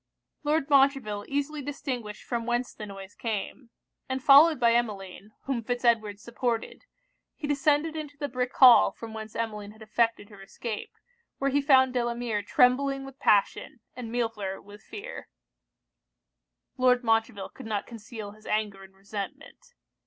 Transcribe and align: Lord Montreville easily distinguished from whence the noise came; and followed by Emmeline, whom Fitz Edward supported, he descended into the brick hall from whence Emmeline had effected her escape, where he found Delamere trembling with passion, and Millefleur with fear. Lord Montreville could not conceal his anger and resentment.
Lord 0.43 0.67
Montreville 0.67 1.25
easily 1.27 1.61
distinguished 1.61 2.23
from 2.23 2.47
whence 2.47 2.73
the 2.73 2.87
noise 2.87 3.13
came; 3.13 3.69
and 4.09 4.23
followed 4.23 4.59
by 4.59 4.73
Emmeline, 4.73 5.33
whom 5.43 5.63
Fitz 5.63 5.85
Edward 5.85 6.19
supported, 6.19 6.85
he 7.35 7.45
descended 7.47 7.95
into 7.95 8.17
the 8.17 8.27
brick 8.27 8.51
hall 8.55 8.91
from 8.91 9.13
whence 9.13 9.35
Emmeline 9.35 9.73
had 9.73 9.83
effected 9.83 10.29
her 10.29 10.41
escape, 10.41 10.89
where 11.37 11.51
he 11.51 11.61
found 11.61 11.93
Delamere 11.93 12.41
trembling 12.41 13.05
with 13.05 13.19
passion, 13.19 13.79
and 13.95 14.11
Millefleur 14.11 14.59
with 14.59 14.81
fear. 14.81 15.29
Lord 16.77 17.03
Montreville 17.03 17.49
could 17.49 17.67
not 17.67 17.85
conceal 17.85 18.31
his 18.31 18.47
anger 18.47 18.81
and 18.83 18.95
resentment. 18.95 19.75